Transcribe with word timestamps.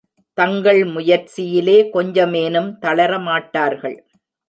தங்கள் 0.37 0.85
முயற்சியிலே 0.85 1.77
கொஞ்சமேனும் 1.93 2.71
தளரமாட்டார்கள். 2.81 3.97